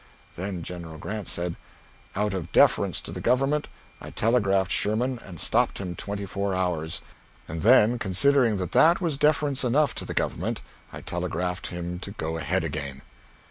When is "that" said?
8.57-8.71, 8.71-8.99